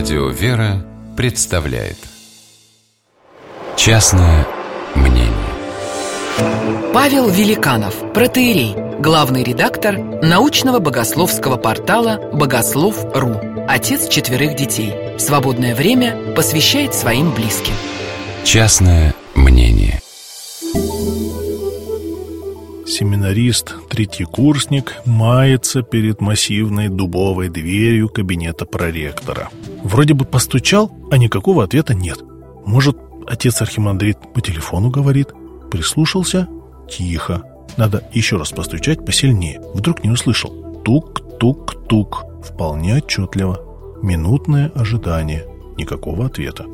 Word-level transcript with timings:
Радио 0.00 0.28
«Вера» 0.28 0.82
представляет 1.14 1.98
Частное 3.76 4.46
мнение 4.94 5.30
Павел 6.94 7.28
Великанов, 7.28 7.94
протеерей, 8.14 8.74
главный 8.98 9.44
редактор 9.44 9.98
научного 9.98 10.78
богословского 10.78 11.58
портала 11.58 12.18
«Богослов.ру», 12.32 13.66
отец 13.68 14.08
четверых 14.08 14.56
детей. 14.56 15.18
Свободное 15.18 15.74
время 15.74 16.32
посвящает 16.34 16.94
своим 16.94 17.34
близким. 17.34 17.74
Частное 18.42 19.14
мнение 19.34 20.00
Семинарист, 23.00 23.76
третий 23.88 24.24
курсник, 24.24 24.94
мается 25.06 25.80
перед 25.80 26.20
массивной 26.20 26.90
дубовой 26.90 27.48
дверью 27.48 28.10
кабинета 28.10 28.66
проректора. 28.66 29.48
Вроде 29.82 30.12
бы 30.12 30.26
постучал, 30.26 30.92
а 31.10 31.16
никакого 31.16 31.64
ответа 31.64 31.94
нет. 31.94 32.18
Может, 32.66 32.98
отец 33.26 33.62
архимандрит 33.62 34.18
по 34.34 34.42
телефону 34.42 34.90
говорит? 34.90 35.28
Прислушался? 35.70 36.46
Тихо. 36.90 37.42
Надо 37.78 38.06
еще 38.12 38.36
раз 38.36 38.50
постучать 38.50 39.02
посильнее. 39.02 39.62
Вдруг 39.72 40.04
не 40.04 40.10
услышал. 40.10 40.82
Тук-тук-тук. 40.84 42.26
Вполне 42.44 42.96
отчетливо. 42.96 43.64
Минутное 44.02 44.72
ожидание. 44.74 45.46
Никакого 45.78 46.26
ответа. 46.26 46.66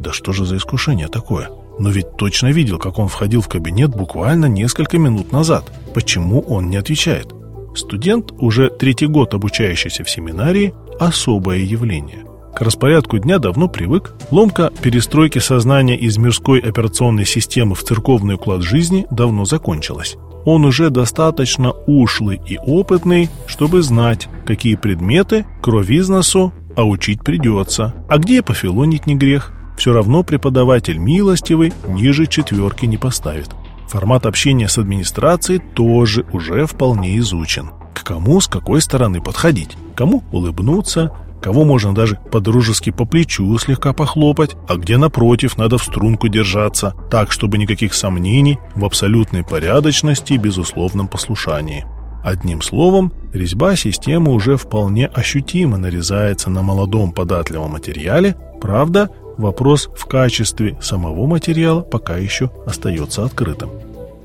Да 0.00 0.14
что 0.14 0.32
же 0.32 0.46
за 0.46 0.56
искушение 0.56 1.08
такое? 1.08 1.50
Но 1.78 1.90
ведь 1.90 2.16
точно 2.16 2.48
видел, 2.48 2.78
как 2.78 2.98
он 2.98 3.08
входил 3.08 3.40
в 3.40 3.48
кабинет 3.48 3.90
буквально 3.90 4.46
несколько 4.46 4.98
минут 4.98 5.32
назад. 5.32 5.70
Почему 5.94 6.40
он 6.40 6.70
не 6.70 6.76
отвечает? 6.76 7.28
Студент, 7.74 8.32
уже 8.38 8.70
третий 8.70 9.06
год 9.06 9.34
обучающийся 9.34 10.02
в 10.02 10.10
семинарии, 10.10 10.74
особое 10.98 11.58
явление. 11.58 12.24
К 12.54 12.62
распорядку 12.62 13.18
дня 13.18 13.38
давно 13.38 13.68
привык. 13.68 14.14
Ломка 14.30 14.72
перестройки 14.80 15.38
сознания 15.40 15.98
из 15.98 16.16
мирской 16.16 16.58
операционной 16.58 17.26
системы 17.26 17.74
в 17.74 17.82
церковный 17.82 18.36
уклад 18.36 18.62
жизни 18.62 19.06
давно 19.10 19.44
закончилась. 19.44 20.16
Он 20.46 20.64
уже 20.64 20.88
достаточно 20.88 21.72
ушлый 21.86 22.40
и 22.46 22.56
опытный, 22.56 23.28
чтобы 23.46 23.82
знать, 23.82 24.28
какие 24.46 24.76
предметы 24.76 25.44
кровизносу, 25.60 26.54
а 26.76 26.84
учить 26.84 27.22
придется, 27.22 27.92
а 28.08 28.16
где 28.16 28.42
пофилонить 28.42 29.06
не 29.06 29.16
грех 29.16 29.52
все 29.86 29.92
равно 29.92 30.24
преподаватель 30.24 30.98
милостивый 30.98 31.72
ниже 31.86 32.26
четверки 32.26 32.86
не 32.86 32.96
поставит. 32.96 33.50
Формат 33.86 34.26
общения 34.26 34.68
с 34.68 34.78
администрацией 34.78 35.60
тоже 35.60 36.26
уже 36.32 36.66
вполне 36.66 37.16
изучен. 37.18 37.70
К 37.94 38.02
кому 38.02 38.40
с 38.40 38.48
какой 38.48 38.80
стороны 38.80 39.20
подходить, 39.20 39.76
кому 39.94 40.24
улыбнуться, 40.32 41.12
кого 41.40 41.64
можно 41.64 41.94
даже 41.94 42.18
по-дружески 42.32 42.90
по 42.90 43.04
плечу 43.04 43.56
слегка 43.58 43.92
похлопать, 43.92 44.56
а 44.66 44.74
где 44.74 44.96
напротив 44.96 45.56
надо 45.56 45.78
в 45.78 45.84
струнку 45.84 46.26
держаться, 46.26 46.96
так, 47.08 47.30
чтобы 47.30 47.56
никаких 47.56 47.94
сомнений 47.94 48.58
в 48.74 48.84
абсолютной 48.84 49.44
порядочности 49.44 50.32
и 50.32 50.36
безусловном 50.36 51.06
послушании. 51.06 51.86
Одним 52.24 52.60
словом, 52.60 53.12
резьба 53.32 53.76
системы 53.76 54.32
уже 54.32 54.56
вполне 54.56 55.06
ощутимо 55.06 55.76
нарезается 55.76 56.50
на 56.50 56.62
молодом 56.62 57.12
податливом 57.12 57.70
материале, 57.70 58.34
правда, 58.60 59.10
вопрос 59.36 59.88
в 59.94 60.06
качестве 60.06 60.76
самого 60.80 61.26
материала 61.26 61.80
пока 61.80 62.16
еще 62.16 62.50
остается 62.66 63.24
открытым. 63.24 63.70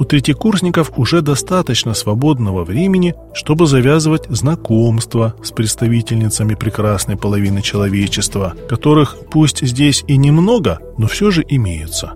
У 0.00 0.04
третьекурсников 0.04 0.92
уже 0.96 1.20
достаточно 1.20 1.92
свободного 1.92 2.64
времени, 2.64 3.14
чтобы 3.34 3.66
завязывать 3.66 4.24
знакомства 4.30 5.34
с 5.42 5.50
представительницами 5.50 6.54
прекрасной 6.54 7.18
половины 7.18 7.60
человечества, 7.60 8.54
которых 8.66 9.18
пусть 9.30 9.60
здесь 9.60 10.02
и 10.06 10.16
немного, 10.16 10.78
но 10.96 11.06
все 11.06 11.30
же 11.30 11.44
имеются. 11.46 12.14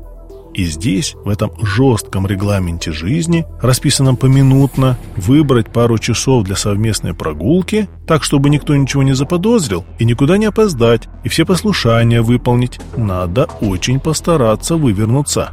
И 0.55 0.67
здесь, 0.67 1.17
в 1.25 1.29
этом 1.29 1.51
жестком 1.61 2.29
регламенте 2.29 2.93
жизни, 2.93 3.45
расписанном 3.61 4.17
поминутно, 4.17 4.97
выбрать 5.17 5.73
пару 5.73 5.99
часов 5.99 6.45
для 6.45 6.55
совместной 6.55 7.13
прогулки, 7.13 7.89
так, 8.07 8.23
чтобы 8.23 8.51
никто 8.51 8.77
ничего 8.77 9.03
не 9.03 9.15
заподозрил, 9.15 9.85
и 9.99 10.05
никуда 10.05 10.37
не 10.37 10.47
опоздать, 10.47 11.09
и 11.25 11.29
все 11.29 11.45
послушания 11.45 12.23
выполнить, 12.23 12.81
надо 12.97 13.49
очень 13.61 13.99
постараться 13.99 14.77
вывернуться. 14.77 15.51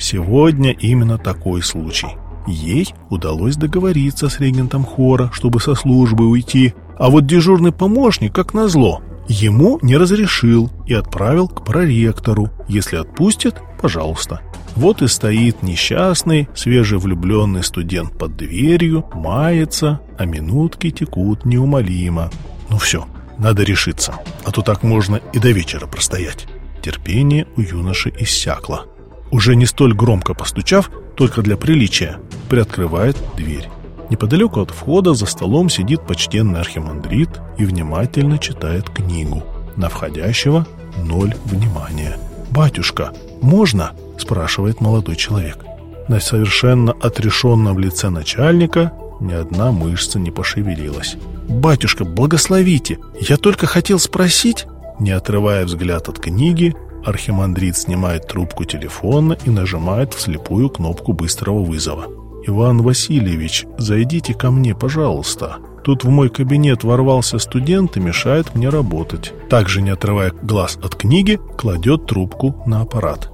Сегодня 0.00 0.72
именно 0.72 1.16
такой 1.16 1.62
случай. 1.62 2.08
Ей 2.48 2.92
удалось 3.08 3.54
договориться 3.54 4.28
с 4.28 4.40
регентом 4.40 4.82
хора, 4.82 5.30
чтобы 5.32 5.60
со 5.60 5.76
службы 5.76 6.26
уйти, 6.26 6.74
а 6.98 7.08
вот 7.08 7.24
дежурный 7.24 7.70
помощник, 7.70 8.34
как 8.34 8.52
назло, 8.52 9.00
ему 9.30 9.78
не 9.82 9.96
разрешил 9.96 10.70
и 10.86 10.94
отправил 10.94 11.48
к 11.48 11.64
проректору. 11.64 12.50
Если 12.68 12.96
отпустит, 12.96 13.56
пожалуйста. 13.80 14.40
Вот 14.76 15.02
и 15.02 15.08
стоит 15.08 15.62
несчастный, 15.62 16.48
свежевлюбленный 16.54 17.62
студент 17.62 18.16
под 18.16 18.36
дверью, 18.36 19.06
мается, 19.14 20.00
а 20.18 20.24
минутки 20.24 20.90
текут 20.90 21.44
неумолимо. 21.44 22.30
Ну 22.68 22.78
все, 22.78 23.06
надо 23.38 23.62
решиться, 23.62 24.14
а 24.44 24.50
то 24.50 24.62
так 24.62 24.82
можно 24.82 25.20
и 25.32 25.38
до 25.38 25.50
вечера 25.50 25.86
простоять. 25.86 26.46
Терпение 26.82 27.46
у 27.56 27.60
юноши 27.60 28.12
иссякло. 28.18 28.86
Уже 29.30 29.54
не 29.54 29.66
столь 29.66 29.94
громко 29.94 30.34
постучав, 30.34 30.90
только 31.16 31.42
для 31.42 31.56
приличия, 31.56 32.18
приоткрывает 32.48 33.16
дверь. 33.36 33.68
Неподалеку 34.10 34.60
от 34.60 34.70
входа 34.72 35.14
за 35.14 35.26
столом 35.26 35.70
сидит 35.70 36.02
почтенный 36.06 36.60
архимандрит 36.60 37.30
и 37.56 37.64
внимательно 37.64 38.38
читает 38.38 38.90
книгу. 38.90 39.44
На 39.76 39.88
входящего 39.88 40.66
ноль 41.04 41.34
внимания. 41.44 42.18
«Батюшка, 42.50 43.12
можно?»– 43.40 43.92
спрашивает 44.18 44.80
молодой 44.80 45.14
человек. 45.14 45.64
На 46.08 46.18
совершенно 46.18 46.92
отрешенном 46.92 47.78
лице 47.78 48.10
начальника 48.10 48.92
ни 49.20 49.32
одна 49.32 49.70
мышца 49.70 50.18
не 50.18 50.32
пошевелилась. 50.32 51.16
«Батюшка, 51.48 52.04
благословите! 52.04 52.98
Я 53.20 53.36
только 53.36 53.66
хотел 53.66 54.00
спросить...» 54.00 54.66
Не 54.98 55.12
отрывая 55.12 55.64
взгляд 55.64 56.08
от 56.08 56.18
книги, 56.18 56.74
архимандрит 57.06 57.76
снимает 57.76 58.26
трубку 58.26 58.64
телефона 58.64 59.38
и 59.46 59.50
нажимает 59.50 60.12
вслепую 60.12 60.68
кнопку 60.68 61.12
быстрого 61.14 61.64
вызова. 61.64 62.19
«Иван 62.46 62.82
Васильевич, 62.82 63.66
зайдите 63.76 64.34
ко 64.34 64.50
мне, 64.50 64.74
пожалуйста. 64.74 65.56
Тут 65.84 66.04
в 66.04 66.08
мой 66.08 66.28
кабинет 66.28 66.84
ворвался 66.84 67.38
студент 67.38 67.96
и 67.96 68.00
мешает 68.00 68.54
мне 68.54 68.68
работать». 68.68 69.32
Также, 69.48 69.82
не 69.82 69.90
отрывая 69.90 70.32
глаз 70.42 70.78
от 70.82 70.94
книги, 70.94 71.38
кладет 71.56 72.06
трубку 72.06 72.62
на 72.66 72.82
аппарат. 72.82 73.30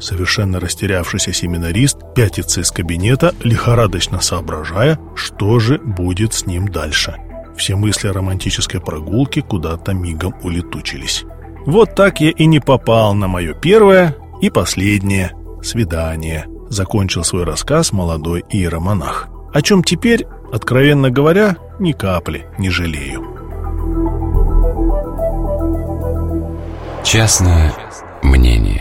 Совершенно 0.00 0.58
растерявшийся 0.60 1.32
семинарист 1.32 2.14
пятится 2.14 2.62
из 2.62 2.70
кабинета, 2.70 3.34
лихорадочно 3.42 4.20
соображая, 4.20 4.98
что 5.14 5.58
же 5.58 5.78
будет 5.78 6.32
с 6.32 6.46
ним 6.46 6.68
дальше. 6.68 7.16
Все 7.56 7.76
мысли 7.76 8.08
о 8.08 8.14
романтической 8.14 8.80
прогулке 8.80 9.42
куда-то 9.42 9.92
мигом 9.92 10.34
улетучились. 10.42 11.24
Вот 11.66 11.94
так 11.94 12.20
я 12.20 12.30
и 12.30 12.46
не 12.46 12.60
попал 12.60 13.14
на 13.14 13.28
мое 13.28 13.52
первое 13.52 14.16
и 14.40 14.48
последнее 14.48 15.32
свидание– 15.62 16.46
закончил 16.70 17.24
свой 17.24 17.44
рассказ 17.44 17.92
молодой 17.92 18.44
иеромонах. 18.48 19.28
О 19.52 19.60
чем 19.60 19.84
теперь, 19.84 20.26
откровенно 20.52 21.10
говоря, 21.10 21.56
ни 21.78 21.92
капли 21.92 22.46
не 22.58 22.70
жалею. 22.70 23.36
Частное 27.04 27.74
мнение 28.22 28.79